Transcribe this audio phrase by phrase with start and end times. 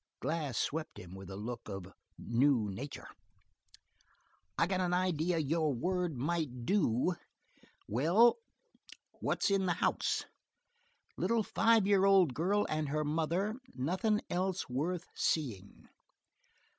[0.19, 3.07] Glass swept him with a look of a new nature.
[4.57, 7.15] "I got an idea your word might do.
[7.87, 8.39] Well,
[9.19, 10.25] what's in the house?"
[11.19, 15.87] "A little five year old girl and her mother; nothing else worth seeing."